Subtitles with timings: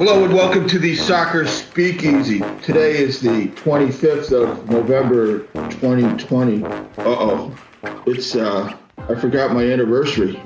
[0.00, 2.38] Hello and welcome to the Soccer Speakeasy.
[2.62, 6.64] Today is the 25th of November 2020.
[6.64, 7.54] Uh oh.
[8.06, 10.42] It's, uh, I forgot my anniversary.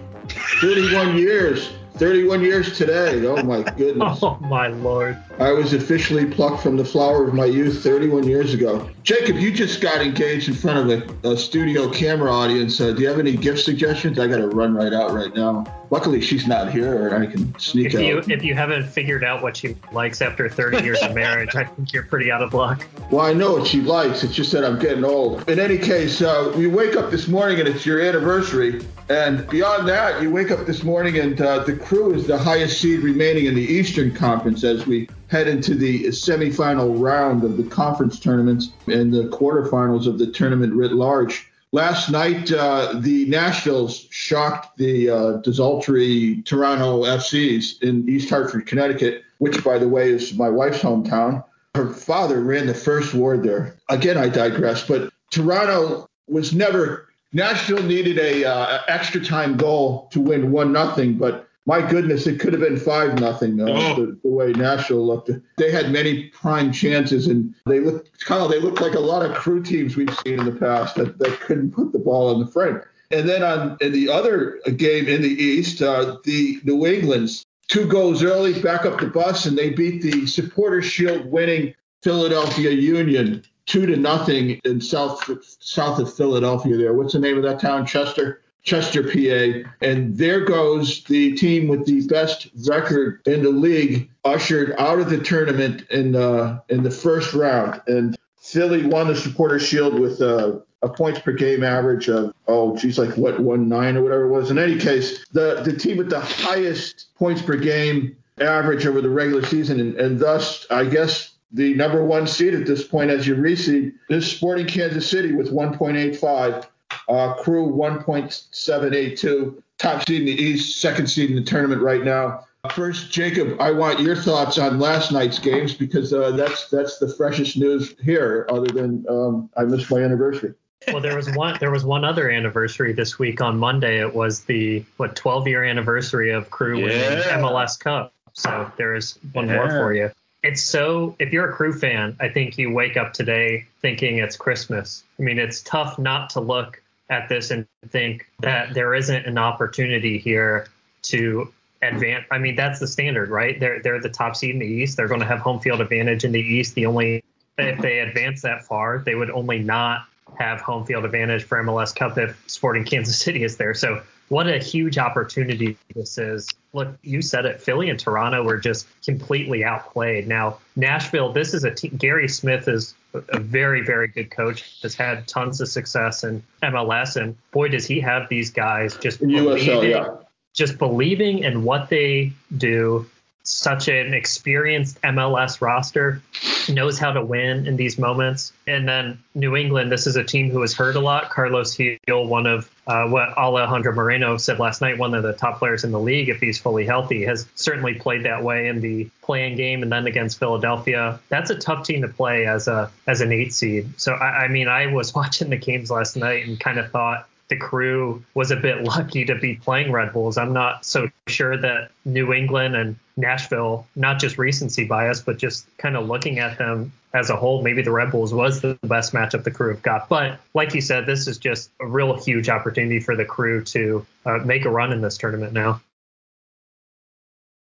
[0.61, 1.71] 31 years.
[1.95, 3.25] 31 years today.
[3.27, 4.19] Oh my goodness.
[4.23, 5.17] Oh my lord.
[5.39, 8.89] I was officially plucked from the flower of my youth 31 years ago.
[9.03, 12.81] Jacob, you just got engaged in front of a, a studio camera audience.
[12.81, 14.19] Uh, do you have any gift suggestions?
[14.19, 15.65] I got to run right out right now.
[15.91, 18.01] Luckily, she's not here, or I can sneak if out.
[18.01, 21.65] You, if you haven't figured out what she likes after 30 years of marriage, I
[21.65, 22.85] think you're pretty out of luck.
[23.11, 24.25] Well, I know what she likes.
[24.25, 25.49] It's just that I'm getting old.
[25.49, 28.85] In any case, uh, we wake up this morning and it's your anniversary.
[29.09, 32.81] And beyond that, you wake up this morning and uh, the crew is the highest
[32.81, 37.63] seed remaining in the Eastern Conference as we head into the semifinal round of the
[37.65, 41.47] conference tournaments and the quarterfinals of the tournament writ large.
[41.73, 49.23] Last night, uh, the Nashvilles shocked the uh, desultory Toronto FCs in East Hartford, Connecticut,
[49.39, 51.45] which, by the way, is my wife's hometown.
[51.75, 53.77] Her father ran the first ward there.
[53.91, 57.09] Again, I digress, but Toronto was never.
[57.33, 62.41] Nashville needed a uh, extra time goal to win one nothing, but my goodness, it
[62.41, 63.61] could have been five nothing.
[63.61, 63.95] Uh, oh.
[63.95, 68.51] the, the, way Nashville looked, they had many prime chances, and they looked kind of
[68.51, 71.41] they looked like a lot of crew teams we've seen in the past that, that
[71.41, 72.81] couldn't put the ball in the frame.
[73.11, 77.87] And then on in the other game in the East, uh, the New England's two
[77.87, 83.43] goals early, back up the bus, and they beat the Supporter Shield winning Philadelphia Union
[83.67, 86.77] two to nothing in south south of Philadelphia.
[86.77, 87.87] There, what's the name of that town?
[87.87, 88.43] Chester.
[88.65, 89.69] Chester, PA.
[89.81, 95.11] And there goes the team with the best record in the league, ushered out of
[95.11, 97.81] the tournament in uh, in the first round.
[97.87, 102.77] And Philly won the Supporter Shield with uh, a points per game average of oh
[102.77, 104.51] geez like what one nine or whatever it was.
[104.51, 109.11] In any case, the the team with the highest points per game average over the
[109.11, 113.27] regular season, and, and thus I guess the number one seed at this point as
[113.27, 116.67] you reseed is Sporting Kansas City with 1.85.
[117.09, 122.47] Uh, crew 1.782, top seed in the East, second seed in the tournament right now.
[122.73, 127.09] First, Jacob, I want your thoughts on last night's games because uh, that's that's the
[127.09, 130.55] freshest news here, other than um, I missed my anniversary.
[130.89, 134.01] Well, there was one there was one other anniversary this week on Monday.
[134.01, 136.85] It was the what 12 year anniversary of Crew yeah.
[136.87, 138.15] winning MLS Cup.
[138.33, 139.57] So there is one yeah.
[139.57, 140.11] more for you.
[140.43, 144.37] It's so if you're a Crew fan, I think you wake up today thinking it's
[144.37, 145.05] Christmas.
[145.19, 149.39] I mean, it's tough not to look at this and think that there isn't an
[149.39, 150.69] opportunity here
[151.03, 152.25] to advance.
[152.31, 153.59] I mean, that's the standard, right?
[153.59, 154.97] They're they're the top seed in the East.
[154.97, 156.75] They're going to have home field advantage in the East.
[156.75, 157.23] The only
[157.59, 160.07] if they advance that far, they would only not
[160.39, 163.75] have home field advantage for MLS Cup if Sporting Kansas City is there.
[163.75, 166.49] So what a huge opportunity this is.
[166.73, 167.61] Look, you said it.
[167.61, 170.27] Philly and Toronto were just completely outplayed.
[170.27, 171.97] Now, Nashville, this is a team.
[171.97, 174.81] Gary Smith is a very, very good coach.
[174.83, 179.21] Has had tons of success in MLS, and boy, does he have these guys just
[179.21, 180.09] believing, USL, yeah.
[180.53, 183.07] just believing in what they do.
[183.47, 186.23] Such an experienced MLS roster
[186.69, 188.55] knows how to win in these moments.
[188.67, 191.29] And then New England, this is a team who has hurt a lot.
[191.29, 195.59] Carlos Gil, one of uh, what Alejandro Moreno said last night, one of the top
[195.59, 199.11] players in the league, if he's fully healthy, has certainly played that way in the
[199.21, 201.21] play-in game and then against Philadelphia.
[201.29, 204.01] That's a tough team to play as a as an eight seed.
[204.01, 207.29] So I, I mean, I was watching the games last night and kind of thought
[207.49, 210.37] the crew was a bit lucky to be playing Red Bulls.
[210.39, 215.67] I'm not so sure that New England and Nashville, not just recency bias, but just
[215.79, 219.13] kind of looking at them as a whole, maybe the Red Bulls was the best
[219.13, 220.09] matchup the crew have got.
[220.09, 224.05] But like you said, this is just a real huge opportunity for the crew to
[224.27, 225.81] uh, make a run in this tournament now.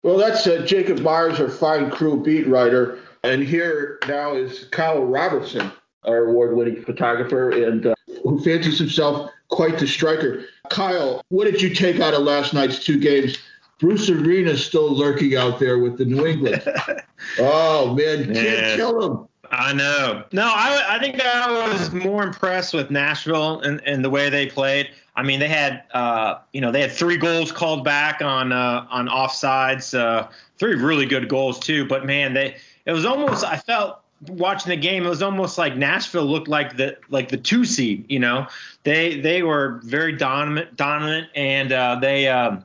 [0.04, 3.00] Well, that's uh, Jacob Myers, our fine crew beat writer.
[3.25, 5.71] And here now is Kyle Robertson,
[6.04, 10.44] our award winning photographer, and uh, who fancies himself quite the striker.
[10.71, 13.39] Kyle, what did you take out of last night's two games?
[13.78, 16.63] Bruce Arena's still lurking out there with the New England.
[17.39, 18.77] oh man, can't yeah.
[18.77, 19.28] kill him.
[19.51, 20.24] I know.
[20.33, 24.47] No, I, I think I was more impressed with Nashville and, and the way they
[24.47, 24.89] played.
[25.15, 28.86] I mean, they had uh, you know they had three goals called back on uh,
[28.89, 30.28] on offsides, uh,
[30.59, 31.86] three really good goals too.
[31.86, 35.77] But man, they it was almost I felt watching the game, it was almost like
[35.77, 38.07] Nashville looked like the like the two seed.
[38.09, 38.47] You know,
[38.84, 42.65] they they were very dominant, dominant, and uh, they um,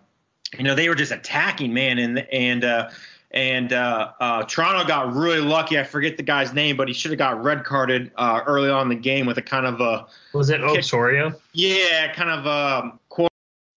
[0.57, 2.89] you know they were just attacking, man, and and uh,
[3.31, 5.79] and uh, uh, Toronto got really lucky.
[5.79, 8.83] I forget the guy's name, but he should have got red carded uh, early on
[8.83, 11.33] in the game with a kind of a was it Osorio?
[11.53, 12.99] Yeah, kind of a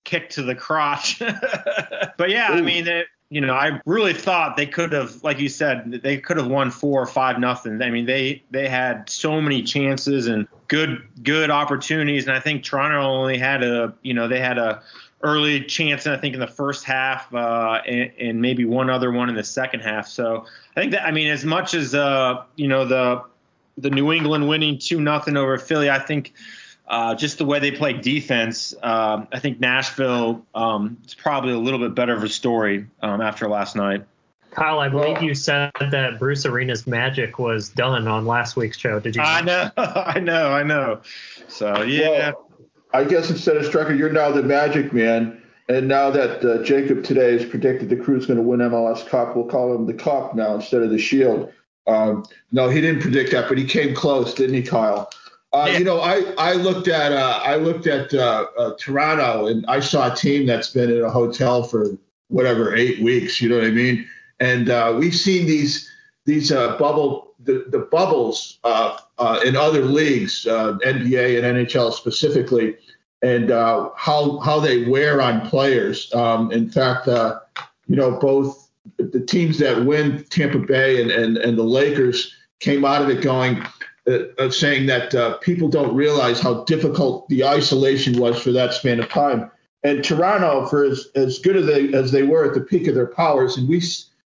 [0.04, 1.18] kick to the crotch.
[2.16, 2.56] but yeah, Ooh.
[2.56, 2.86] I mean.
[2.86, 6.48] It, you know, I really thought they could have, like you said, they could have
[6.48, 7.80] won four or five nothing.
[7.80, 12.64] I mean, they they had so many chances and good good opportunities, and I think
[12.64, 14.82] Toronto only had a, you know, they had a
[15.22, 19.12] early chance, and I think in the first half, uh, and, and maybe one other
[19.12, 20.08] one in the second half.
[20.08, 23.22] So I think that, I mean, as much as uh, you know the
[23.78, 26.34] the New England winning two nothing over Philly, I think
[26.90, 31.58] uh, just the way they play defense, um, I think Nashville um, is probably a
[31.58, 34.04] little bit better of a story um, after last night.
[34.50, 38.98] Kyle, I believe you said that Bruce Arena's magic was done on last week's show.
[38.98, 39.22] Did you?
[39.22, 41.00] I know, I know, I know.
[41.46, 42.32] So yeah.
[42.32, 42.50] Well,
[42.92, 45.40] I guess instead of Striker, you're now the magic man.
[45.68, 49.36] And now that uh, Jacob today has predicted the crew's going to win MLS Cup,
[49.36, 51.52] we'll call him the Cup now instead of the Shield.
[51.86, 55.08] Um, no, he didn't predict that, but he came close, didn't he, Kyle?
[55.52, 55.78] Uh, yeah.
[55.78, 59.80] You know, I, I looked at uh, I looked at uh, uh, Toronto and I
[59.80, 61.98] saw a team that's been in a hotel for
[62.28, 63.40] whatever eight weeks.
[63.40, 64.06] You know what I mean?
[64.38, 65.90] And uh, we've seen these
[66.24, 72.76] these uh, bubble the, the bubbles in other leagues, NBA and NHL specifically,
[73.22, 76.14] and how how they wear on players.
[76.14, 81.58] Um, in fact, you know, both the teams that win, Tampa Bay and, and and
[81.58, 83.66] the Lakers, came out of it going
[84.10, 89.00] uh, saying that uh, people don't realize how difficult the isolation was for that span
[89.00, 89.50] of time.
[89.82, 92.94] And Toronto, for as, as good as they, as they were at the peak of
[92.94, 93.82] their powers, and we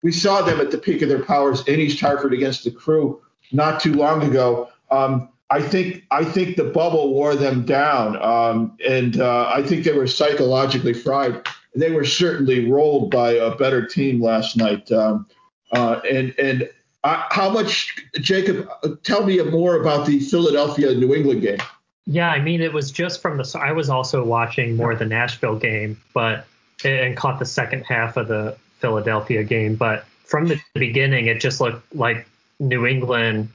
[0.01, 3.21] we saw them at the peak of their powers in East Hartford against the Crew
[3.51, 4.69] not too long ago.
[4.91, 9.83] Um, I think I think the bubble wore them down, um, and uh, I think
[9.83, 11.47] they were psychologically fried.
[11.75, 15.27] They were certainly rolled by a better team last night, um,
[15.71, 16.69] uh, and and
[17.03, 18.69] uh, how much, Jacob?
[18.83, 21.59] Uh, tell me more about the Philadelphia New England game.
[22.05, 23.59] Yeah, I mean, it was just from the.
[23.59, 26.45] I was also watching more the Nashville game, but
[26.83, 29.75] and caught the second half of the Philadelphia game.
[29.75, 32.27] But from the beginning, it just looked like
[32.59, 33.49] New England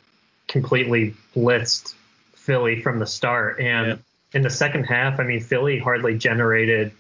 [0.46, 1.94] completely blitzed
[2.34, 3.60] Philly from the start.
[3.60, 3.96] And yeah.
[4.32, 6.92] in the second half, I mean, Philly hardly generated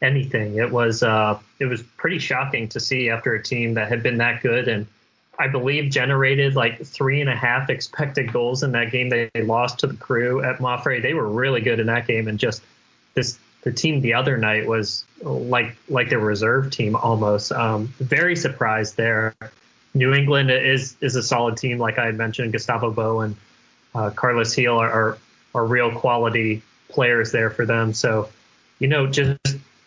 [0.00, 0.56] anything.
[0.56, 4.18] It was uh, it was pretty shocking to see after a team that had been
[4.18, 4.86] that good and
[5.42, 9.80] I believe, generated like three and a half expected goals in that game they lost
[9.80, 11.02] to the crew at MAPFRE.
[11.02, 12.62] They were really good in that game, and just
[13.14, 17.50] this the team the other night was like like their reserve team almost.
[17.50, 19.34] Um, very surprised there.
[19.94, 22.52] New England is is a solid team, like I had mentioned.
[22.52, 23.34] Gustavo and
[23.96, 25.18] uh, Carlos Gil are, are
[25.56, 27.92] are real quality players there for them.
[27.94, 28.28] So,
[28.78, 29.40] you know, just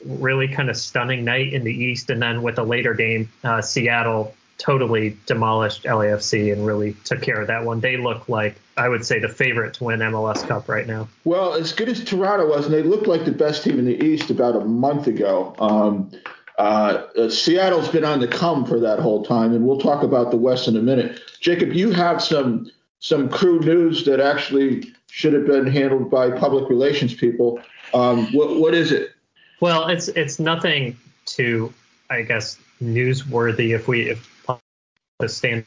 [0.05, 3.61] really kind of stunning night in the East, and then with a later game, uh,
[3.61, 7.79] Seattle totally demolished LAFC and really took care of that one.
[7.79, 11.07] They look like I would say the favorite to win MLS Cup right now.
[11.23, 14.03] Well, as good as Toronto was, and they looked like the best team in the
[14.03, 15.55] East about a month ago.
[15.59, 16.11] Um,
[16.57, 20.31] uh, uh, Seattle's been on the come for that whole time, and we'll talk about
[20.31, 21.19] the West in a minute.
[21.39, 22.69] Jacob, you have some
[22.99, 27.59] some crew news that actually should have been handled by public relations people.
[27.93, 29.11] Um, what what is it?
[29.59, 30.97] Well, it's it's nothing
[31.27, 31.73] to
[32.09, 34.34] I guess newsworthy if we if
[35.19, 35.65] the standing.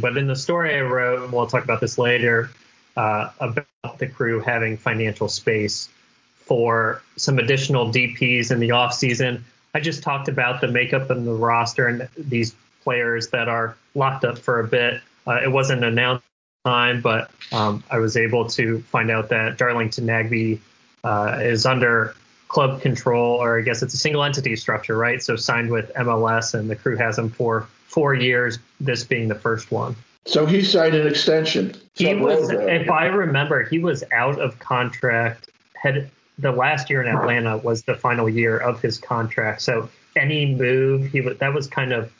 [0.00, 2.50] But in the story I wrote, and we'll talk about this later,
[2.96, 5.88] uh, about the crew having financial space
[6.34, 9.44] for some additional DPs in the off season.
[9.74, 14.24] I just talked about the makeup and the roster and these players that are locked
[14.24, 15.00] up for a bit.
[15.26, 16.24] Uh, it wasn't announced
[16.64, 20.58] time, but um, I was able to find out that Darlington Nagbe
[21.04, 22.14] uh, is under
[22.48, 25.22] club control, or I guess it's a single entity structure, right?
[25.22, 29.34] So signed with MLS, and the crew has him for four years, this being the
[29.34, 29.96] first one.
[30.26, 31.74] So he signed an extension.
[31.94, 35.50] He was, if I remember, he was out of contract.
[35.74, 39.62] Had the last year in Atlanta was the final year of his contract.
[39.62, 42.12] So any move he was that was kind of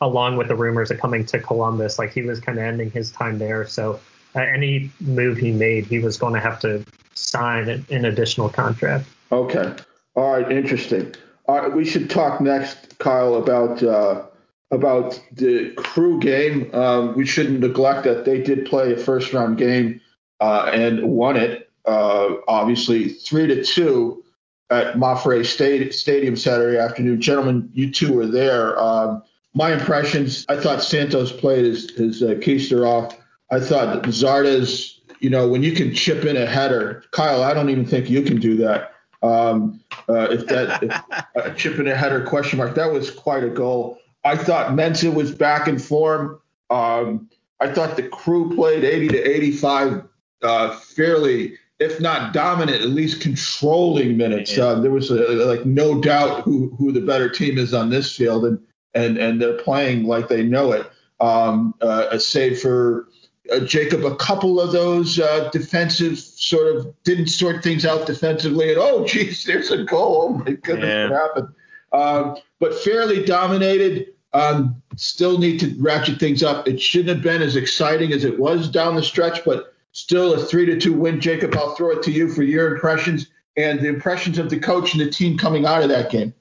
[0.00, 1.98] along with the rumors of coming to Columbus.
[1.98, 3.66] Like he was kind of ending his time there.
[3.66, 3.98] So
[4.34, 8.48] uh, any move he made, he was going to have to sign an, an additional
[8.48, 9.06] contract.
[9.32, 9.74] Okay.
[10.14, 10.52] All right.
[10.52, 11.14] Interesting.
[11.46, 11.72] All right.
[11.74, 14.22] We should talk next, Kyle, about uh,
[14.70, 16.74] about the crew game.
[16.74, 20.00] Um, we shouldn't neglect that they did play a first round game
[20.40, 21.70] uh, and won it.
[21.84, 24.24] Uh, obviously, three to two
[24.70, 25.44] at MAPFRE
[25.92, 27.20] Stadium Saturday afternoon.
[27.20, 28.78] Gentlemen, you two were there.
[28.78, 29.22] Um,
[29.54, 33.16] my impressions: I thought Santos played his, his uh, keister off.
[33.50, 37.70] I thought Zardes, you know, when you can chip in a header, Kyle, I don't
[37.70, 38.92] even think you can do that.
[39.22, 40.92] Um, uh, if that if,
[41.36, 43.98] uh, chip in a header question mark, that was quite a goal.
[44.26, 46.40] I thought Mensah was back in form.
[46.68, 47.30] Um,
[47.60, 50.02] I thought the crew played 80 to 85
[50.42, 54.58] uh, fairly, if not dominant, at least controlling minutes.
[54.58, 55.14] Uh, there was a,
[55.46, 58.58] like no doubt who who the better team is on this field, and
[58.94, 60.90] and and they're playing like they know it.
[61.20, 63.08] Um, uh, save for
[63.50, 68.70] uh, Jacob, a couple of those uh, defensive sort of didn't sort things out defensively,
[68.70, 70.26] and oh, geez, there's a goal.
[70.28, 71.10] Oh my goodness, yeah.
[71.10, 71.48] what happened?
[71.92, 74.12] Um, but fairly dominated.
[74.36, 76.68] Um, still need to ratchet things up.
[76.68, 80.38] It shouldn't have been as exciting as it was down the stretch, but still a
[80.38, 81.20] three to two win.
[81.22, 84.92] Jacob, I'll throw it to you for your impressions and the impressions of the coach
[84.92, 86.34] and the team coming out of that game.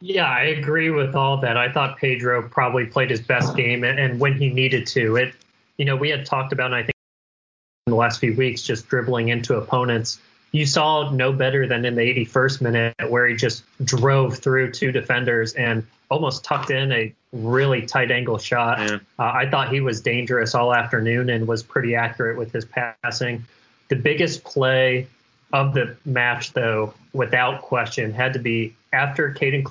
[0.00, 1.56] Yeah, I agree with all that.
[1.56, 5.14] I thought Pedro probably played his best game and, when he needed to.
[5.14, 5.34] It,
[5.76, 6.94] you know, we had talked about, I think,
[7.86, 10.18] in the last few weeks, just dribbling into opponents
[10.52, 14.90] you saw no better than in the 81st minute where he just drove through two
[14.92, 18.80] defenders and almost tucked in a really tight angle shot.
[18.80, 23.44] Uh, I thought he was dangerous all afternoon and was pretty accurate with his passing.
[23.88, 25.06] The biggest play
[25.52, 29.70] of the match, though, without question, had to be after Caden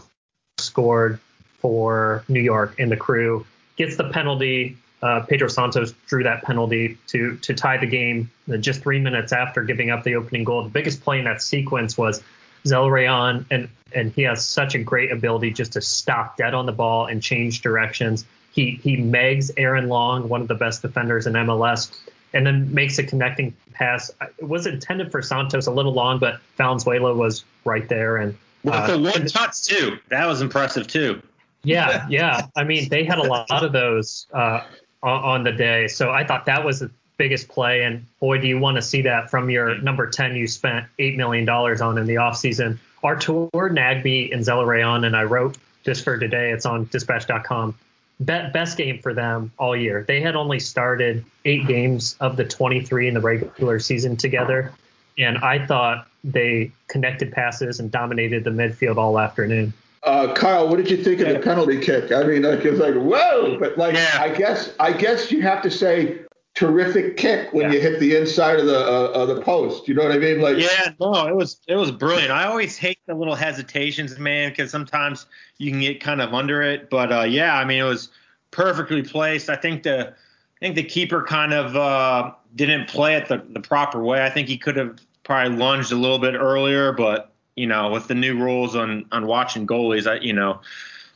[0.58, 1.20] scored
[1.60, 3.46] for New York and the crew,
[3.76, 8.30] gets the penalty uh, Pedro Santos drew that penalty to to tie the game
[8.60, 10.64] just three minutes after giving up the opening goal.
[10.64, 12.22] The biggest play in that sequence was
[12.66, 16.72] Zelarayán, and and he has such a great ability just to stop dead on the
[16.72, 18.26] ball and change directions.
[18.52, 21.98] He he megs Aaron Long, one of the best defenders in MLS,
[22.34, 24.12] and then makes a connecting pass.
[24.38, 28.38] It was intended for Santos a little long, but Valenzuela was right there and.
[28.62, 31.22] With uh, the one touch too, that was impressive too.
[31.64, 32.48] Yeah, yeah.
[32.58, 34.66] I mean, they had a lot of those uh,
[35.04, 35.88] on, on the day.
[35.88, 37.84] So I thought that was the biggest play.
[37.84, 39.86] And boy, do you want to see that from your mm-hmm.
[39.86, 42.80] number 10 you spent $8 million on in the offseason.
[43.04, 47.76] Artur Nagbe and Zelarayán, and I wrote just for today, it's on dispatch.com.
[48.20, 50.04] best game for them all year.
[50.08, 54.74] They had only started eight games of the 23 in the regular season together.
[55.18, 59.74] And I thought they connected passes and dominated the midfield all afternoon.
[60.10, 62.12] Uh, Kyle, what did you think of the penalty kick?
[62.12, 64.18] I mean, like it's like whoa, but like yeah.
[64.20, 66.22] I guess I guess you have to say
[66.56, 67.74] terrific kick when yeah.
[67.74, 69.88] you hit the inside of the uh, of the post.
[69.88, 70.42] You know what I mean?
[70.42, 72.32] Like yeah, no, it was it was brilliant.
[72.32, 75.28] I always hate the little hesitations, man, because sometimes
[75.60, 76.90] you can get kind of under it.
[76.90, 78.10] But uh, yeah, I mean, it was
[78.50, 79.48] perfectly placed.
[79.48, 83.60] I think the I think the keeper kind of uh, didn't play it the, the
[83.60, 84.26] proper way.
[84.26, 87.29] I think he could have probably lunged a little bit earlier, but
[87.60, 90.62] you know, with the new rules on on watching goalies, I you know.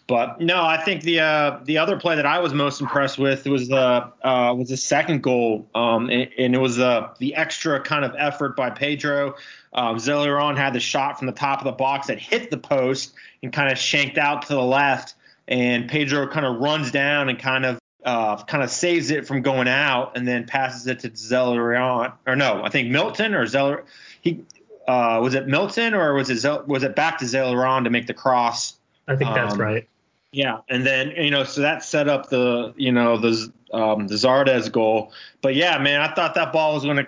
[0.05, 3.45] But no, I think the uh, the other play that I was most impressed with
[3.45, 7.79] was the uh, was the second goal, um, and, and, it was uh, the extra
[7.81, 9.35] kind of effort by Pedro.
[9.71, 13.53] Um, had the shot from the top of the box that hit the post and
[13.53, 15.15] kind of shanked out to the left,
[15.47, 19.41] and Pedro kind of runs down and kind of uh, kind of saves it from
[19.41, 23.85] going out, and then passes it to Zelarayán, or no, I think Milton or Zeller.
[24.19, 24.43] He
[24.87, 28.13] uh, was it Milton or was it was it back to Zelarayán to make the
[28.13, 28.75] cross?
[29.07, 29.87] I think that's um, right.
[30.31, 34.15] Yeah, and then you know, so that set up the you know the um, the
[34.15, 35.11] Zardes goal.
[35.41, 37.07] But yeah, man, I thought that ball was going to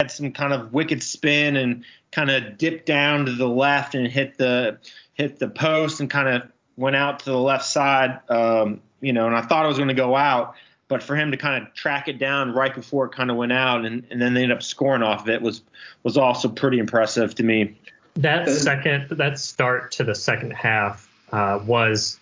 [0.00, 4.06] had some kind of wicked spin and kind of dip down to the left and
[4.06, 4.78] hit the
[5.12, 8.18] hit the post and kind of went out to the left side.
[8.30, 10.54] Um, you know, and I thought it was going to go out.
[10.90, 13.52] But for him to kind of track it down right before it kind of went
[13.52, 15.62] out, and, and then they ended up scoring off of it was
[16.02, 17.78] was also pretty impressive to me.
[18.16, 22.18] That second, that start to the second half uh, was,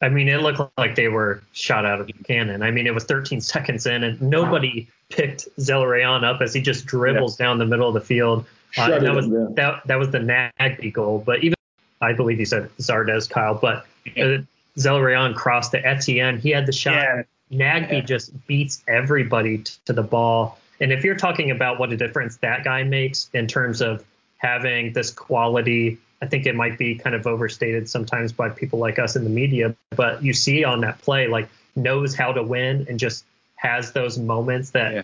[0.00, 2.62] I mean, it looked like they were shot out of the cannon.
[2.62, 6.86] I mean, it was 13 seconds in, and nobody picked Zelarayán up as he just
[6.86, 7.46] dribbles yeah.
[7.46, 8.46] down the middle of the field.
[8.78, 9.46] Uh, that was yeah.
[9.56, 11.22] that that was the Nagbe goal.
[11.26, 11.56] But even
[12.00, 13.84] I believe he said Zardes, Kyle, but
[14.16, 14.38] uh,
[14.78, 16.38] Zelarayán crossed to Etienne.
[16.38, 16.94] He had the shot.
[16.94, 17.22] Yeah.
[17.52, 18.00] Nagbe yeah.
[18.00, 20.58] just beats everybody t- to the ball.
[20.80, 24.04] And if you're talking about what a difference that guy makes in terms of
[24.38, 28.98] having this quality, I think it might be kind of overstated sometimes by people like
[28.98, 29.76] us in the media.
[29.90, 33.24] But you see on that play, like knows how to win and just
[33.56, 35.02] has those moments that yeah.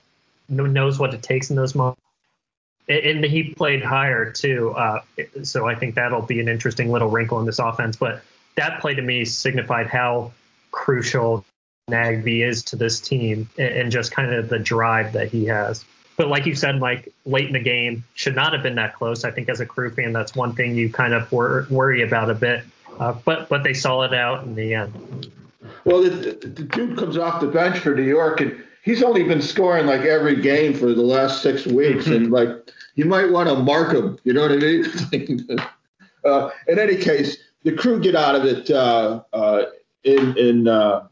[0.49, 2.01] knows what it takes in those moments.
[2.89, 5.03] And he played higher too, uh,
[5.43, 7.97] so I think that'll be an interesting little wrinkle in this offense.
[7.97, 8.23] But
[8.57, 10.33] that play to me signified how
[10.71, 11.45] crucial
[11.89, 15.85] Nagbe is to this team and just kind of the drive that he has.
[16.17, 19.25] But like you said, Mike, late in the game should not have been that close.
[19.25, 22.29] I think as a crew fan, that's one thing you kind of wor- worry about
[22.29, 22.65] a bit.
[22.99, 25.31] Uh, but but they saw it out in the end.
[25.85, 29.23] Well, the, the, the, dude comes off the bench for New York, and he's only
[29.23, 32.15] been scoring like every game for the last six weeks, mm-hmm.
[32.15, 32.49] and like
[32.97, 34.19] you might want to mark him.
[34.25, 34.87] You know what I mean?
[36.25, 39.67] uh, in any case, the crew get out of it uh, uh
[40.03, 41.07] in in uh,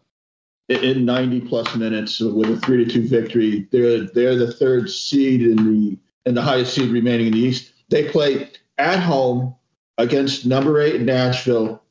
[0.68, 3.68] in 90 plus minutes with a three to two victory.
[3.70, 7.72] They're they're the third seed in the and the highest seed remaining in the East.
[7.88, 9.54] They play at home
[9.98, 11.82] against number eight Nashville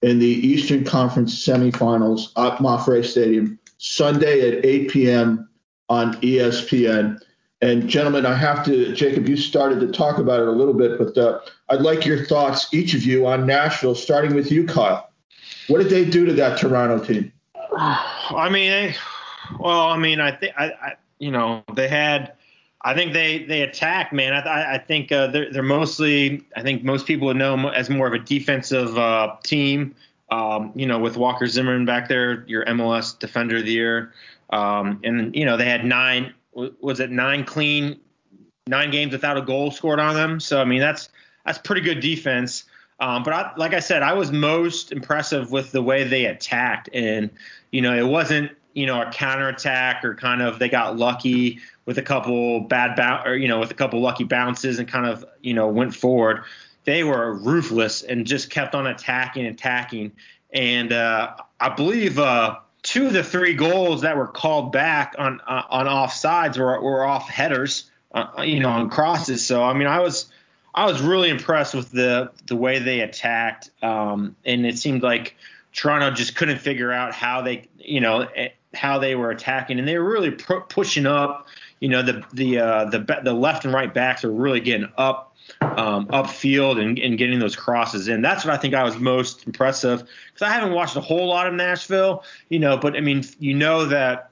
[0.00, 5.48] in the Eastern Conference semifinals at MAPFRE Stadium Sunday at 8 p.m.
[5.88, 7.20] on ESPN.
[7.60, 10.98] And gentlemen, I have to, Jacob, you started to talk about it a little bit,
[10.98, 15.08] but uh, I'd like your thoughts, each of you, on Nashville, starting with you, Kyle.
[15.68, 17.31] What did they do to that Toronto team?
[17.76, 18.94] I mean,
[19.58, 22.34] well, I mean, I think I, I, you know, they had.
[22.84, 24.32] I think they they attack, man.
[24.32, 26.44] I, I think uh, they're they're mostly.
[26.56, 29.94] I think most people would know as more of a defensive uh, team.
[30.30, 34.14] Um, you know, with Walker Zimmerman back there, your MLS Defender of the Year,
[34.50, 36.34] um, and you know they had nine.
[36.52, 38.00] Was it nine clean,
[38.66, 40.40] nine games without a goal scored on them?
[40.40, 41.08] So I mean that's
[41.46, 42.64] that's pretty good defense.
[43.00, 46.88] Um, but I, like I said, I was most impressive with the way they attacked,
[46.92, 47.30] and
[47.70, 51.98] you know, it wasn't you know a counterattack or kind of they got lucky with
[51.98, 55.24] a couple bad bounce or you know with a couple lucky bounces and kind of
[55.40, 56.44] you know went forward.
[56.84, 60.12] They were ruthless and just kept on attacking, and attacking,
[60.52, 65.40] and uh, I believe uh, two of the three goals that were called back on
[65.46, 69.46] uh, on offsides were, were off headers, uh, you know, on crosses.
[69.46, 70.30] So I mean, I was
[70.74, 75.36] I was really impressed with the the way they attacked, um, and it seemed like
[75.72, 79.86] Toronto just couldn't figure out how they, you know, eh, how they were attacking, and
[79.86, 81.46] they were really pushing up.
[81.80, 85.34] You know, the the uh, the the left and right backs are really getting up
[85.60, 88.22] um, upfield and, and getting those crosses in.
[88.22, 91.46] That's what I think I was most impressive because I haven't watched a whole lot
[91.46, 94.30] of Nashville, you know, but I mean, you know that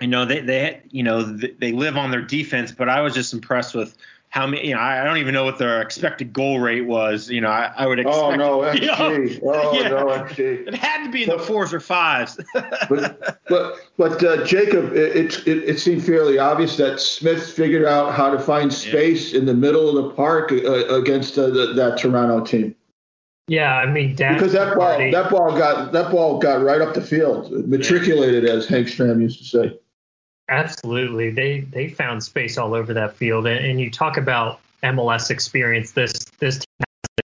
[0.00, 3.32] you know they they you know they live on their defense, but I was just
[3.32, 3.96] impressed with
[4.32, 7.28] how many, you know, I, don't even know what their expected goal rate was.
[7.28, 8.40] You know, I, I would oh, expect.
[8.40, 8.80] Oh, no, XG.
[8.80, 10.68] You know, oh, yeah, no, XG.
[10.68, 12.40] It had to be in but, the fours or fives.
[12.54, 18.14] but, but, but uh, Jacob, it, it, it, seemed fairly obvious that Smith figured out
[18.14, 19.40] how to find space yeah.
[19.40, 22.74] in the middle of the park uh, against uh, the, that Toronto team.
[23.48, 27.02] Yeah, I mean, because that ball, that ball got that ball got right up the
[27.02, 28.52] field, matriculated, yeah.
[28.52, 29.78] as Hank Stram used to say.
[30.48, 35.30] Absolutely, they they found space all over that field, and, and you talk about MLS
[35.30, 35.92] experience.
[35.92, 36.86] This this team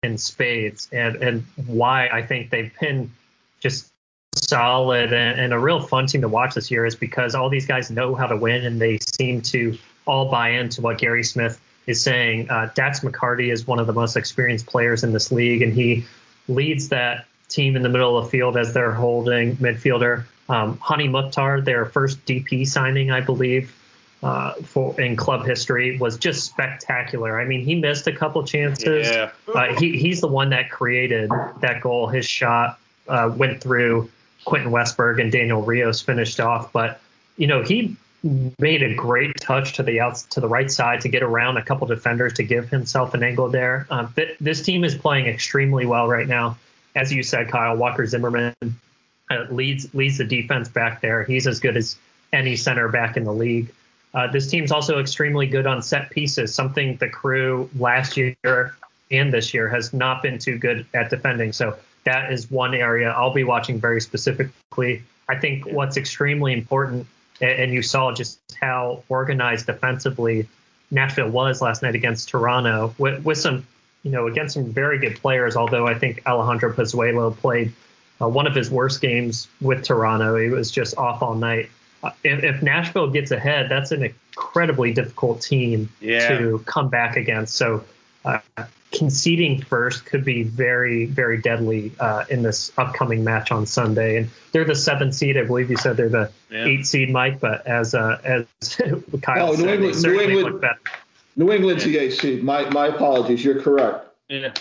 [0.03, 3.11] in spades, and and why I think they've been
[3.59, 3.91] just
[4.35, 7.65] solid and, and, a real fun team to watch this year is because all these
[7.65, 11.59] guys know how to win, and they seem to all buy into what Gary Smith
[11.87, 12.49] is saying.
[12.49, 16.05] Uh, Dax McCarty is one of the most experienced players in this league, and he
[16.47, 20.25] leads that team in the middle of the field as their holding midfielder.
[20.47, 23.75] Um, Hany Mukhtar, their first DP signing, I believe,
[24.21, 27.39] uh, for in club history, was just spectacular.
[27.39, 29.07] I mean, he missed a couple chances.
[29.07, 29.31] Yeah.
[29.53, 31.31] Uh, he, he's the one that created
[31.61, 32.07] that goal.
[32.07, 34.09] His shot uh, went through
[34.45, 37.01] Quentin Westberg and Daniel Rios finished off, but
[37.37, 37.97] you know he
[38.59, 41.63] made a great touch to the outs to the right side to get around a
[41.63, 43.85] couple defenders to give himself an angle there.
[43.89, 46.57] Um, th- this team is playing extremely well right now,
[46.95, 51.23] as you said, Kyle Walker Zimmerman uh, leads leads the defense back there.
[51.23, 51.97] He's as good as
[52.31, 53.71] any center back in the league.
[54.13, 58.75] Uh, this team's also extremely good on set pieces, something the crew last year
[59.11, 61.51] and this year has not been too good at defending.
[61.51, 65.03] So that is one area I'll be watching very specifically.
[65.27, 67.07] I think what's extremely important,
[67.41, 70.47] and you saw just how organized defensively
[70.91, 73.65] Nashville was last night against Toronto, with, with some,
[74.05, 75.55] you know, against some very good players.
[75.55, 77.73] Although I think Alejandro Pozuelo played
[78.21, 80.37] uh, one of his worst games with Toronto.
[80.37, 81.71] He was just off all night.
[82.03, 86.37] Uh, if, if, Nashville gets ahead, that's an incredibly difficult team yeah.
[86.37, 87.55] to come back against.
[87.55, 87.83] So
[88.23, 88.39] uh,
[88.91, 94.17] conceding first could be very, very deadly uh, in this upcoming match on Sunday.
[94.17, 95.35] And they're the seventh seed.
[95.35, 96.65] I believe you said they're the yeah.
[96.65, 97.39] eight seed, Mike.
[97.39, 98.45] But as uh, as
[99.23, 100.61] Kyle oh, said, New England, New England, New England's
[101.35, 102.43] the eight seed.
[102.43, 103.43] My my apologies.
[103.43, 104.07] You're correct.
[104.29, 104.53] Yeah.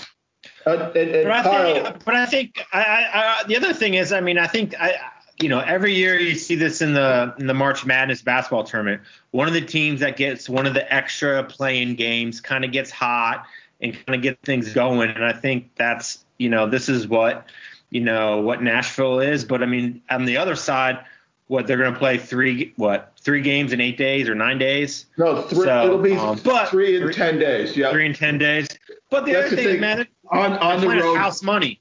[0.66, 3.72] Uh, and, and but, I Kyle, think, but I think I, I, I, the other
[3.72, 4.94] thing is, I mean, I think I,
[5.40, 9.02] you know, every year you see this in the in the March Madness basketball tournament.
[9.30, 12.90] One of the teams that gets one of the extra playing games kind of gets
[12.90, 13.46] hot
[13.80, 15.10] and kind of get things going.
[15.10, 17.46] And I think that's, you know, this is what,
[17.90, 19.44] you know, what Nashville is.
[19.44, 21.04] But I mean, on the other side,
[21.48, 25.06] what they're going to play three, what, three games in eight days or nine days?
[25.18, 27.76] No, three, so, it'll be um, but, three in three, 10 days.
[27.76, 27.90] Yeah.
[27.90, 28.68] Three in 10 days.
[29.10, 31.80] But the that's other the thing, thing, man, on, on the road, house money.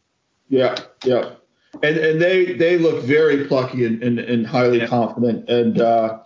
[0.49, 0.75] Yeah.
[1.03, 1.31] Yeah.
[1.81, 4.87] And, and they, they look very plucky and, and, and highly yeah.
[4.87, 5.49] confident.
[5.49, 6.19] And, uh,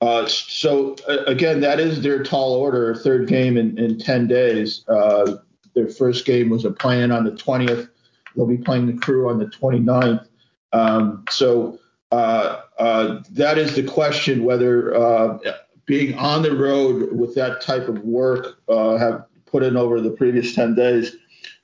[0.00, 4.84] uh, so uh, again, that is their tall order, third game in, in 10 days.
[4.88, 5.36] Uh,
[5.74, 7.88] their first game was a plan on the 20th.
[8.36, 10.26] They'll be playing the crew on the 29th.
[10.72, 11.78] Um, so
[12.12, 15.38] uh, uh, that is the question whether uh,
[15.86, 20.54] being on the road with that type of work have put in over the previous
[20.54, 21.16] 10 days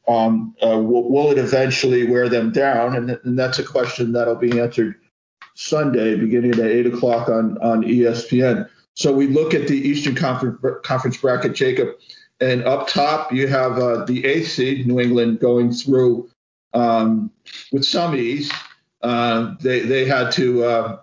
[0.09, 2.97] Um, uh, will, will, it eventually wear them down?
[2.97, 4.97] And, and, that's a question that'll be answered
[5.55, 8.69] Sunday, beginning at eight o'clock on on ESPN.
[8.95, 11.89] So we look at the Eastern Conference, Conference bracket, Jacob,
[12.41, 16.31] and up top you have uh, the eighth seed, New England, going through
[16.73, 17.31] um,
[17.73, 18.51] with some ease.
[19.03, 20.99] Uh, they they had to uh,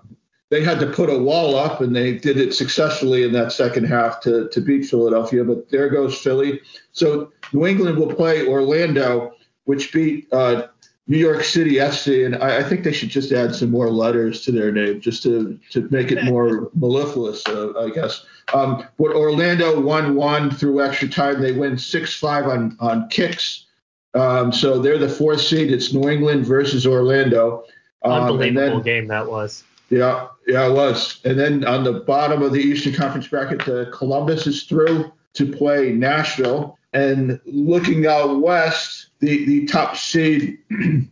[0.50, 3.86] they had to put a wall up, and they did it successfully in that second
[3.86, 5.44] half to to beat Philadelphia.
[5.44, 6.62] But there goes Philly.
[6.92, 9.34] So New England will play Orlando,
[9.66, 10.68] which beat uh,
[11.08, 14.42] New York City FC, and I, I, think they should just add some more letters
[14.42, 18.26] to their name just to to make it more mellifluous, uh, I guess.
[18.54, 21.42] Um, but Orlando won one through extra time.
[21.42, 23.66] They win six five on on kicks.
[24.14, 25.72] Um, so they're the fourth seed.
[25.72, 27.66] It's New England versus Orlando.
[28.12, 29.64] Um, Unbelievable then, game that was.
[29.90, 31.22] Yeah, yeah, it was.
[31.24, 35.52] And then on the bottom of the Eastern Conference bracket, the Columbus is through to
[35.52, 36.78] play Nashville.
[36.94, 40.60] And looking out west, the, the top seed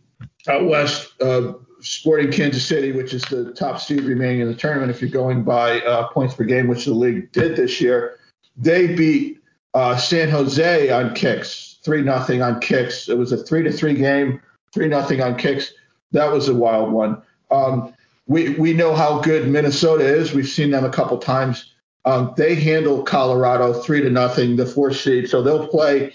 [0.48, 4.90] out west, uh, Sporting Kansas City, which is the top seed remaining in the tournament,
[4.90, 8.18] if you're going by uh, points per game, which the league did this year,
[8.56, 9.40] they beat
[9.74, 13.08] uh, San Jose on kicks, three nothing on kicks.
[13.08, 14.40] It was a three to three game,
[14.72, 15.72] three nothing on kicks.
[16.12, 17.22] That was a wild one.
[17.50, 17.94] Um,
[18.26, 20.32] we we know how good Minnesota is.
[20.32, 21.72] We've seen them a couple times.
[22.04, 25.28] Um, they handle Colorado three to nothing, the fourth seed.
[25.28, 26.14] So they'll play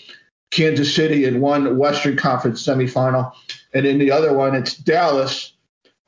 [0.52, 3.34] Kansas City in one Western Conference semifinal,
[3.74, 5.54] and in the other one it's Dallas,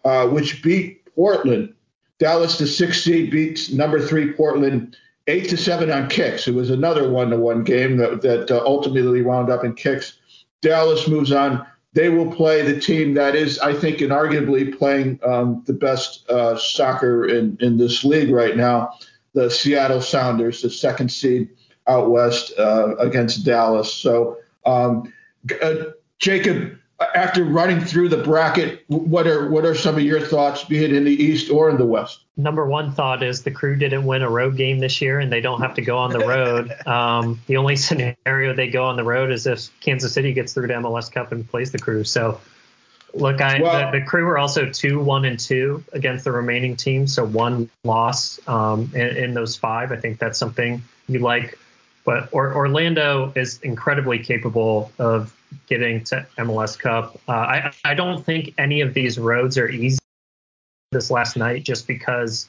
[0.05, 1.73] uh, which beat Portland.
[2.19, 4.95] Dallas, the sixth seed, beats number three Portland
[5.27, 6.47] eight to seven on kicks.
[6.47, 10.17] It was another one to one game that that uh, ultimately wound up in kicks.
[10.61, 15.63] Dallas moves on they will play the team that is, I think, inarguably playing um,
[15.65, 18.97] the best uh, soccer in, in this league right now.
[19.33, 21.49] The Seattle Sounders, the second seed
[21.87, 23.93] out west uh, against Dallas.
[23.93, 25.13] So, um,
[25.61, 25.75] uh,
[26.19, 26.77] Jacob,
[27.15, 30.93] after running through the bracket, what are what are some of your thoughts, be it
[30.93, 32.21] in the East or in the West?
[32.35, 35.41] Number one thought is the crew didn't win a road game this year, and they
[35.41, 36.71] don't have to go on the road.
[36.85, 40.67] Um, the only scenario they go on the road is if Kansas City gets through
[40.67, 42.03] to MLS Cup and plays the crew.
[42.03, 42.41] So,
[43.13, 46.75] look, I well, the, the, crew are also two, one, and two against the remaining
[46.75, 49.91] teams, so one loss um, in, in those five.
[49.91, 51.57] I think that's something you like.
[52.05, 55.35] But or, Orlando is incredibly capable of
[55.67, 57.19] getting to MLS Cup.
[57.27, 59.99] Uh, I, I don't think any of these roads are easy
[60.91, 62.47] this last night just because,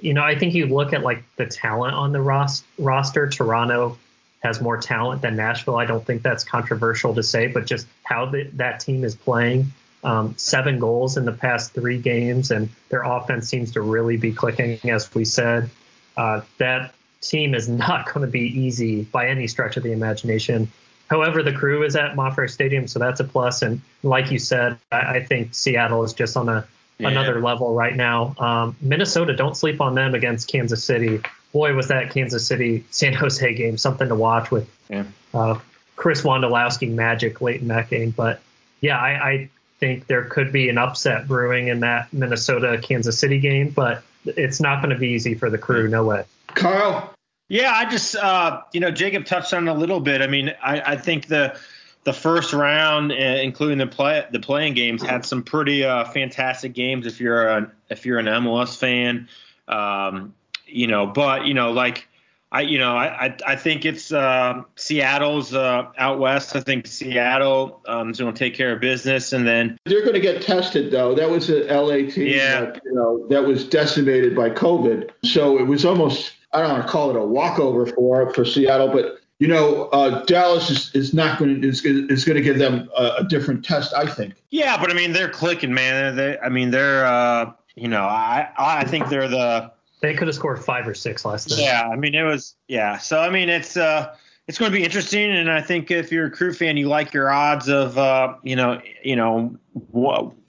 [0.00, 3.28] you know, I think you look at like the talent on the ros- roster.
[3.28, 3.98] Toronto
[4.42, 5.76] has more talent than Nashville.
[5.76, 9.72] I don't think that's controversial to say, but just how the, that team is playing.
[10.04, 14.32] Um, seven goals in the past three games, and their offense seems to really be
[14.32, 15.68] clicking, as we said.
[16.16, 16.94] Uh, that
[17.28, 20.70] team is not going to be easy by any stretch of the imagination.
[21.08, 23.62] However, the crew is at MAPFRE Stadium, so that's a plus.
[23.62, 26.66] And like you said, I, I think Seattle is just on a
[26.98, 27.08] yeah.
[27.08, 28.34] another level right now.
[28.38, 31.20] Um, Minnesota, don't sleep on them against Kansas City.
[31.52, 35.04] Boy, was that Kansas City San Jose game something to watch with yeah.
[35.32, 35.58] uh,
[35.94, 38.10] Chris Wondolowski magic late in that game.
[38.10, 38.40] But
[38.80, 43.40] yeah, I, I think there could be an upset brewing in that Minnesota Kansas City
[43.40, 45.88] game, but it's not going to be easy for the crew.
[45.88, 46.24] No way.
[46.48, 47.14] Carl,
[47.48, 50.20] yeah, I just uh, you know Jacob touched on it a little bit.
[50.22, 51.58] I mean, I, I think the
[52.04, 56.72] the first round, uh, including the play the playing games, had some pretty uh, fantastic
[56.72, 57.06] games.
[57.06, 59.28] If you're a if you're an MLS fan,
[59.68, 60.34] um,
[60.66, 62.08] you know, but you know, like
[62.50, 66.54] I you know I I, think it's uh, Seattle's uh, out west.
[66.56, 70.14] I think Seattle um, is going to take care of business, and then they're going
[70.14, 71.14] to get tested though.
[71.14, 72.60] That was an LA team yeah.
[72.60, 76.86] that you know that was decimated by COVID, so it was almost I don't want
[76.86, 81.12] to call it a walkover for for Seattle, but you know, uh, Dallas is, is
[81.12, 84.34] not going to is, is going to give them a, a, different test, I think.
[84.48, 86.16] Yeah, but I mean, they're clicking, man.
[86.16, 90.34] They, I mean, they're uh, you know, I I think they're the they could have
[90.34, 91.58] scored five or six last night.
[91.58, 92.96] Yeah, I mean, it was yeah.
[92.96, 94.14] So I mean, it's uh,
[94.48, 97.12] it's going to be interesting, and I think if you're a crew fan, you like
[97.12, 99.58] your odds of uh, you know, you know,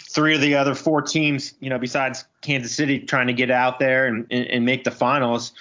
[0.02, 3.80] three of the other four teams, you know, besides Kansas City, trying to get out
[3.80, 5.52] there and, and, and make the finals.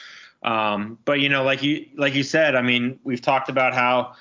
[0.47, 4.15] Um, but you know, like you like you said, I mean, we've talked about how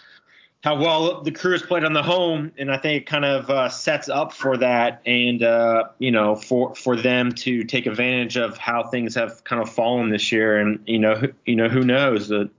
[0.64, 3.48] how well the crew has played on the home, and I think it kind of
[3.52, 8.36] uh, sets up for that, and uh, you know, for for them to take advantage
[8.36, 11.84] of how things have kind of fallen this year, and you know, you know, who
[11.84, 12.50] knows that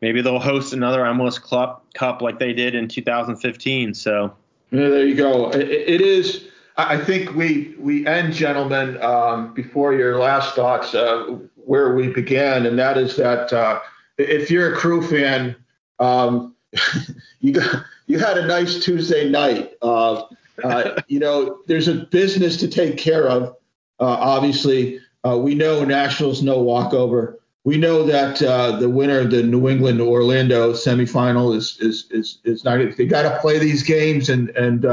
[0.00, 3.94] maybe they'll host another MLS Cup Cup like they did in 2015.
[3.94, 4.34] So
[4.72, 5.50] yeah, there you go.
[5.50, 6.48] it, it is.
[6.76, 10.94] I think we we end, gentlemen, um, before your last thoughts.
[10.94, 13.80] Uh, where we began, and that is that uh,
[14.18, 15.56] if you're a crew fan,
[15.98, 16.54] um,
[17.40, 19.72] you got you had a nice Tuesday night.
[19.82, 20.24] Uh,
[20.62, 23.56] uh, you know, there's a business to take care of.
[23.98, 27.38] Uh, obviously, uh, we know Nationals no walkover.
[27.64, 28.38] We know that
[28.80, 32.78] the winner of the New England Orlando semifinal is is is is not.
[32.96, 34.84] They got to play these games and and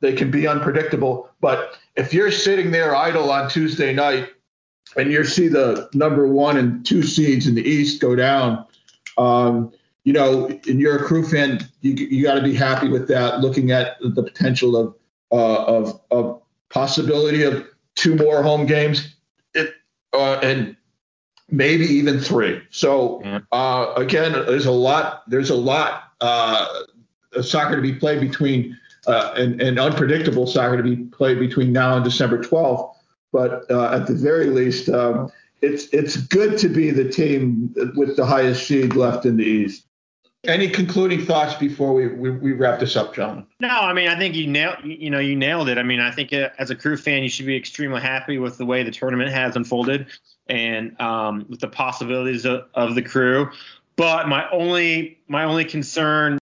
[0.00, 1.30] they can be unpredictable.
[1.40, 4.28] But if you're sitting there idle on Tuesday night
[4.96, 8.66] and you see the number one and two seeds in the East go down,
[9.18, 9.72] um,
[10.04, 13.40] you know, and you're a crew fan, you, you got to be happy with that.
[13.40, 14.94] Looking at the potential of
[15.32, 19.16] uh, of of possibility of two more home games,
[19.54, 19.74] it
[20.12, 20.76] uh, and
[21.50, 22.62] maybe even three.
[22.70, 25.28] So uh, again, there's a lot.
[25.28, 26.66] There's a lot uh,
[27.32, 31.72] of soccer to be played between uh, and, and unpredictable soccer to be played between
[31.72, 32.93] now and December 12th.
[33.34, 35.28] But uh, at the very least, um,
[35.60, 39.88] it's it's good to be the team with the highest seed left in the East.
[40.44, 43.46] Any concluding thoughts before we, we, we, wrap this up, John?
[43.58, 45.78] No, I mean I think you nailed you know you nailed it.
[45.78, 48.56] I mean I think uh, as a crew fan you should be extremely happy with
[48.56, 50.06] the way the tournament has unfolded
[50.46, 53.50] and um, with the possibilities of, of the crew.
[53.96, 56.38] But my only my only concern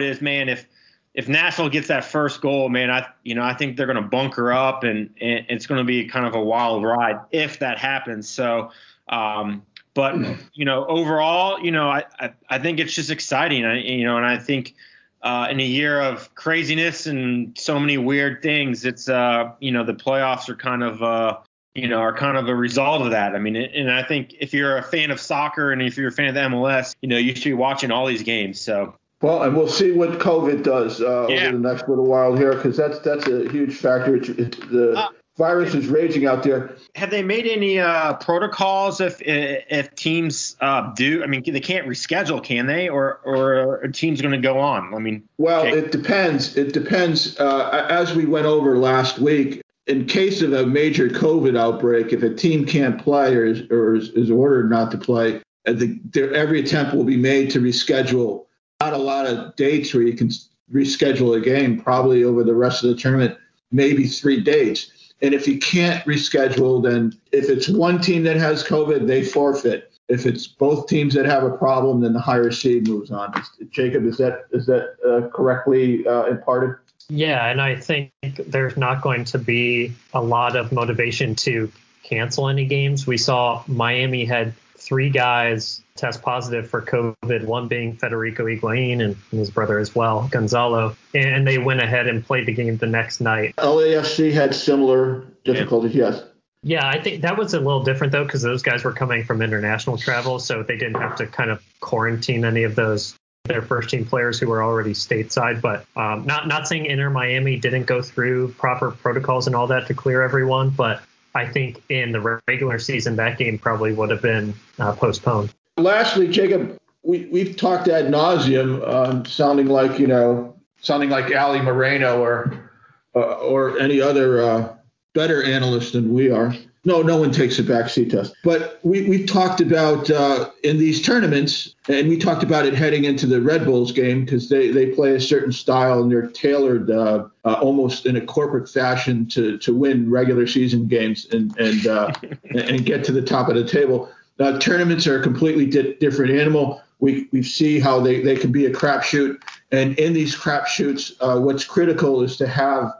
[0.00, 0.66] is man if
[1.14, 4.08] if Nashville gets that first goal, man, I you know I think they're going to
[4.08, 7.78] bunker up and, and it's going to be kind of a wild ride if that
[7.78, 8.28] happens.
[8.28, 8.70] So.
[9.08, 9.62] Um,
[9.94, 10.16] but
[10.54, 13.64] you know, overall, you know, I, I, I think it's just exciting.
[13.64, 14.74] I, you know, and I think
[15.22, 19.84] uh, in a year of craziness and so many weird things, it's uh, you know,
[19.84, 21.38] the playoffs are kind of uh,
[21.74, 23.34] you know, are kind of a result of that.
[23.34, 26.12] I mean, and I think if you're a fan of soccer and if you're a
[26.12, 28.60] fan of the MLS, you know, you should be watching all these games.
[28.60, 28.96] So.
[29.24, 31.46] Well, and we'll see what COVID does uh, yeah.
[31.46, 34.16] over the next little while here, because that's that's a huge factor.
[34.16, 35.08] It's, it's the uh,
[35.38, 36.76] virus is raging out there.
[36.94, 41.24] Have they made any uh, protocols if if teams uh, do?
[41.24, 42.90] I mean, they can't reschedule, can they?
[42.90, 44.92] Or or are teams going to go on?
[44.92, 45.78] I mean, well, okay.
[45.78, 46.58] it depends.
[46.58, 47.40] It depends.
[47.40, 52.22] Uh, as we went over last week, in case of a major COVID outbreak, if
[52.22, 55.98] a team can't play or is, or is, is ordered not to play, uh, the,
[56.34, 58.44] every attempt will be made to reschedule.
[58.84, 60.30] Not a lot of dates where you can
[60.72, 61.80] reschedule a game.
[61.80, 63.38] Probably over the rest of the tournament,
[63.70, 64.90] maybe three dates
[65.24, 69.90] and if you can't reschedule, then if it's one team that has COVID, they forfeit.
[70.08, 73.32] If it's both teams that have a problem, then the higher seed moves on.
[73.70, 76.76] Jacob, is that is that uh, correctly uh, imparted?
[77.08, 82.48] Yeah, and I think there's not going to be a lot of motivation to cancel
[82.48, 83.06] any games.
[83.06, 89.16] We saw Miami had three guys test positive for COVID, one being Federico Higuain and
[89.30, 90.96] his brother as well, Gonzalo.
[91.14, 93.54] And they went ahead and played the game the next night.
[93.56, 96.10] LAFC had similar difficulties, yeah.
[96.10, 96.22] yes.
[96.66, 99.42] Yeah, I think that was a little different though, because those guys were coming from
[99.42, 103.90] international travel, so they didn't have to kind of quarantine any of those their first
[103.90, 105.60] team players who were already stateside.
[105.60, 109.88] But um, not not saying Inter Miami didn't go through proper protocols and all that
[109.88, 111.02] to clear everyone, but
[111.34, 115.52] I think in the regular season that game probably would have been uh, postponed.
[115.76, 121.60] Lastly, Jacob, we, we've talked ad nauseum, um, sounding like you know, sounding like Ali
[121.60, 122.70] Moreno or
[123.14, 124.76] uh, or any other uh,
[125.14, 126.54] better analyst than we are.
[126.86, 128.34] No, no one takes a backseat test.
[128.44, 133.04] But we, we talked about uh, in these tournaments, and we talked about it heading
[133.04, 136.90] into the Red Bulls game because they, they play a certain style and they're tailored
[136.90, 141.86] uh, uh, almost in a corporate fashion to, to win regular season games and and,
[141.86, 142.12] uh,
[142.50, 144.10] and get to the top of the table.
[144.38, 146.82] Uh, tournaments are a completely di- different animal.
[146.98, 149.40] We, we see how they, they can be a crapshoot.
[149.70, 152.92] And in these crapshoots, uh, what's critical is to have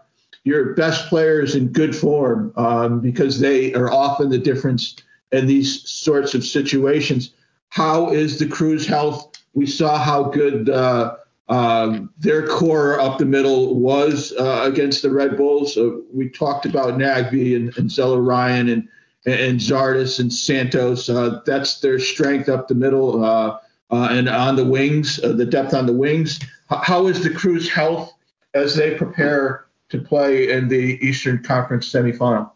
[0.44, 4.96] your best players in good form um, because they are often the difference
[5.32, 7.30] in these sorts of situations.
[7.70, 9.32] How is the crew's health?
[9.54, 11.16] We saw how good uh,
[11.48, 15.76] um, their core up the middle was uh, against the Red Bulls.
[15.76, 18.88] Uh, we talked about Nagbe and, and Ryan, and
[19.26, 21.08] and Zardes and Santos.
[21.08, 23.58] Uh, that's their strength up the middle uh,
[23.90, 26.40] uh, and on the wings, uh, the depth on the wings.
[26.68, 28.12] How is the crew's health
[28.54, 32.50] as they prepare to play in the Eastern Conference semifinal?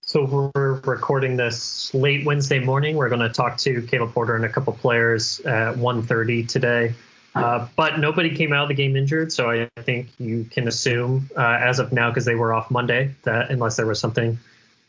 [0.00, 2.96] So we're recording this late Wednesday morning.
[2.96, 6.94] We're going to talk to Caleb Porter and a couple players at 1:30 today.
[7.34, 11.28] Uh, but nobody came out of the game injured, so I think you can assume,
[11.36, 14.38] uh, as of now, because they were off Monday, that unless there was something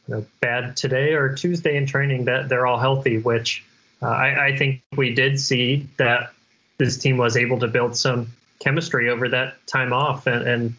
[0.10, 3.20] you know, bad today or Tuesday in training, that they're all healthy.
[3.20, 3.64] Which
[4.02, 6.32] uh, I, I think we did see that
[6.80, 10.76] this team was able to build some chemistry over that time off and, and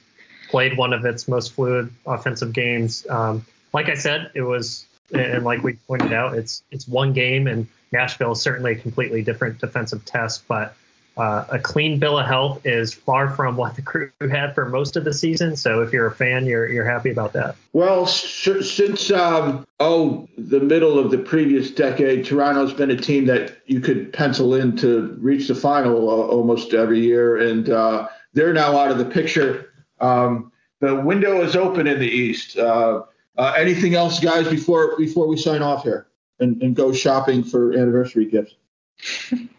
[0.48, 3.06] played one of its most fluid offensive games.
[3.08, 7.46] Um, like I said, it was, and like we pointed out, it's it's one game,
[7.46, 10.48] and Nashville is certainly a completely different defensive test.
[10.48, 10.74] But
[11.20, 14.96] uh, a clean bill of health is far from what the crew had for most
[14.96, 15.54] of the season.
[15.54, 17.56] So if you're a fan, you're you're happy about that.
[17.74, 23.58] Well, since um, oh the middle of the previous decade, Toronto's been a team that
[23.66, 28.54] you could pencil in to reach the final uh, almost every year, and uh, they're
[28.54, 29.72] now out of the picture.
[30.00, 32.56] Um, the window is open in the East.
[32.56, 33.02] Uh,
[33.36, 36.06] uh, anything else, guys, before before we sign off here
[36.38, 38.54] and, and go shopping for anniversary gifts?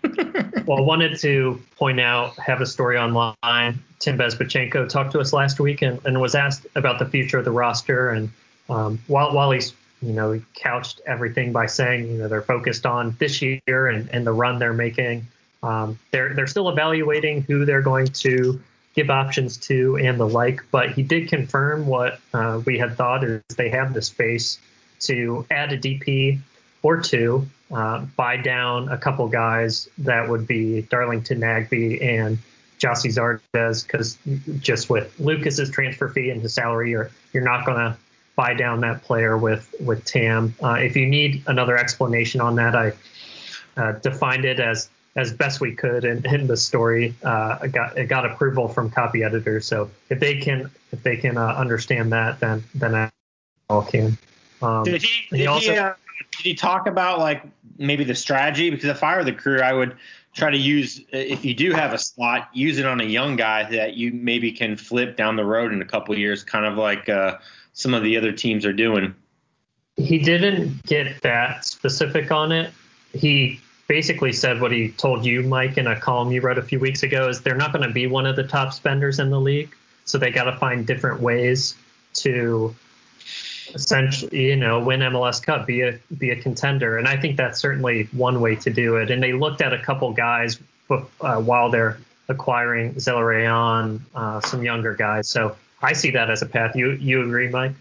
[0.66, 3.36] well, I wanted to point out, have a story online.
[4.00, 7.46] Tim Bezbatchenko talked to us last week and, and was asked about the future of
[7.46, 8.10] the roster.
[8.10, 8.30] And
[8.70, 12.86] um, while, while he's, you know, he couched everything by saying, you know, they're focused
[12.86, 15.28] on this year and, and the run they're making.
[15.64, 18.60] Um, they're they're still evaluating who they're going to
[18.96, 20.62] give options to and the like.
[20.72, 24.60] But he did confirm what uh, we had thought is they have the space
[25.02, 26.40] to add a DP
[26.82, 32.38] or two uh, buy down a couple guys that would be Darlington Nagbe and
[32.80, 34.18] Gyasi Zardes because
[34.60, 37.98] just with Lucas's transfer fee and his salary, you're you're not going to
[38.36, 40.56] buy down that player with with TAM.
[40.62, 42.94] Uh, if you need another explanation on that, I
[43.78, 47.14] uh, defined it as as best we could in, in the story.
[47.24, 51.38] Uh, got it got approval from copy editors, so if they can if they can
[51.38, 53.12] uh, understand that, then then I
[53.70, 54.18] all can.
[54.62, 55.94] Um, did he, did he also, he, uh,
[56.38, 57.44] did he talk about like
[57.78, 58.70] maybe the strategy?
[58.70, 59.96] Because if I were the crew, I would
[60.34, 63.70] try to use if you do have a slot, use it on a young guy
[63.72, 67.10] that you maybe can flip down the road in a couple years, kind of like
[67.10, 67.38] uh,
[67.74, 69.14] some of the other teams are doing.
[69.98, 72.72] He didn't get that specific on it.
[73.14, 76.80] He basically said what he told you, Mike, in a column you wrote a few
[76.80, 79.40] weeks ago: is they're not going to be one of the top spenders in the
[79.40, 81.76] league, so they got to find different ways
[82.14, 82.74] to
[83.74, 87.60] essentially, you know, win MLS Cup, be a be a contender, and I think that's
[87.60, 89.12] certainly one way to do it.
[89.12, 91.98] And they looked at a couple guys uh, while they're
[92.30, 95.30] acquiring Zelarayán, uh, some younger guys.
[95.30, 96.76] So I see that as a path.
[96.76, 97.74] You you agree, Mike?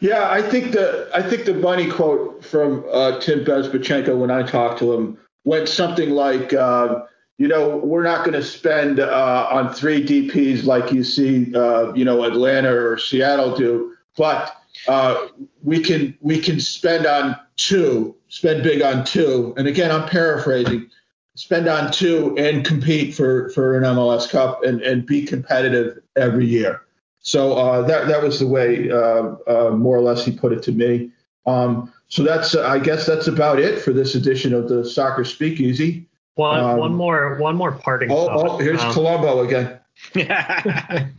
[0.00, 4.42] Yeah, I think the I think the money quote from uh, Tim Bezbatchenko when I
[4.42, 6.52] talked to him went something like.
[6.52, 7.06] Uh,
[7.38, 11.92] you know, we're not going to spend uh, on three DPS like you see, uh,
[11.92, 15.28] you know, Atlanta or Seattle do, but uh,
[15.62, 20.90] we can we can spend on two, spend big on two, and again I'm paraphrasing,
[21.34, 26.46] spend on two and compete for for an MLS Cup and and be competitive every
[26.46, 26.82] year.
[27.20, 30.62] So uh, that that was the way uh, uh more or less he put it
[30.64, 31.10] to me.
[31.46, 36.06] Um, so that's I guess that's about it for this edition of the Soccer Speakeasy.
[36.34, 38.10] One um, one more one more parting.
[38.10, 39.78] Oh, oh here's um, Columbo again.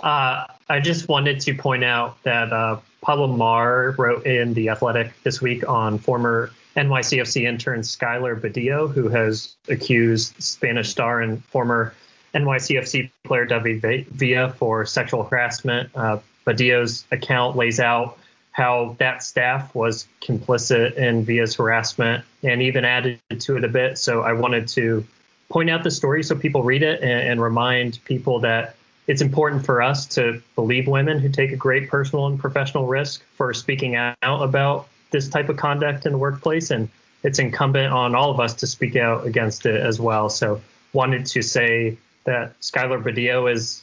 [0.00, 5.12] uh, I just wanted to point out that uh, Pablo Maurer wrote in The Athletic
[5.22, 11.94] this week on former NYCFC intern Skylar Badillo, who has accused Spanish star and former
[12.34, 15.90] NYCFC player David Villa for sexual harassment.
[15.94, 18.18] Uh, Badillo's account lays out
[18.52, 23.98] how that staff was complicit in Villa's harassment and even added to it a bit.
[23.98, 25.06] So I wanted to
[25.48, 28.74] point out the story so people read it and, and remind people that
[29.08, 33.22] it's important for us to believe women who take a great personal and professional risk
[33.36, 36.70] for speaking out about this type of conduct in the workplace.
[36.70, 36.90] And
[37.22, 40.28] it's incumbent on all of us to speak out against it as well.
[40.28, 40.60] So,
[40.92, 43.82] wanted to say that Skylar Badillo is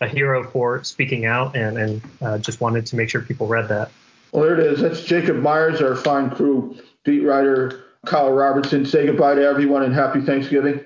[0.00, 3.68] a hero for speaking out and, and uh, just wanted to make sure people read
[3.68, 3.90] that.
[4.32, 4.80] Well, there it is.
[4.80, 8.84] That's Jacob Myers, our fine crew beat writer, Kyle Robertson.
[8.84, 10.84] Say goodbye to everyone and happy Thanksgiving.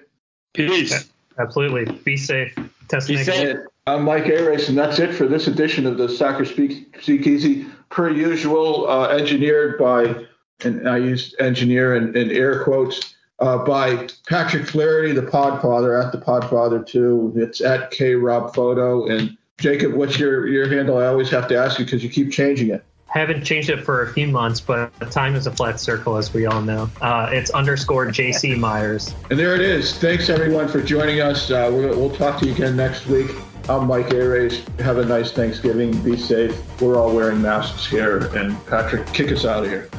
[0.52, 1.10] Peace.
[1.38, 1.86] Absolutely.
[2.04, 2.54] Be safe.
[2.88, 3.58] Test Be safe.
[3.88, 7.66] I'm Mike Arace, and that's it for this edition of the Soccer Speak, Speak Easy.
[7.88, 10.26] Per usual, uh, engineered by,
[10.62, 16.12] and I use engineer in, in air quotes, uh, by Patrick Flaherty, the Podfather, at
[16.12, 17.32] the Podfather too.
[17.34, 19.06] It's at K Rob Photo.
[19.06, 20.98] And Jacob, what's your your handle?
[20.98, 22.84] I always have to ask you because you keep changing it.
[23.06, 26.44] Haven't changed it for a few months, but time is a flat circle, as we
[26.44, 26.90] all know.
[27.00, 29.14] Uh, it's underscore JC Myers.
[29.30, 29.96] And there it is.
[29.96, 31.50] Thanks everyone for joining us.
[31.50, 33.30] Uh, we'll talk to you again next week.
[33.70, 34.64] I'm Mike Arace.
[34.78, 35.92] Have a nice Thanksgiving.
[36.02, 36.58] Be safe.
[36.80, 38.34] We're all wearing masks here.
[38.34, 39.90] And Patrick, kick us out of here.